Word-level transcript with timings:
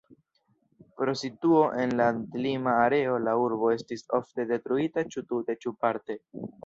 Pro 1.01 1.13
situo 1.19 1.59
en 1.83 1.93
landlima 1.99 2.73
areo 2.85 3.19
la 3.27 3.35
urbo 3.43 3.69
estis 3.75 4.05
ofte 4.21 4.47
detruita 4.55 5.05
ĉu 5.13 5.25
tute 5.35 5.59
ĉu 5.63 5.77
parte. 5.85 6.19